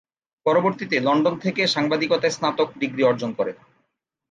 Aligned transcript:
পরবর্তীতে 0.45 0.95
লন্ডন 0.99 1.35
থেকে 1.39 1.61
সাংবাদিকতায় 1.67 2.35
স্নাতক 2.37 2.69
ডিগ্রী 2.79 3.03
অর্জন 3.03 3.31
করেন। 3.33 3.57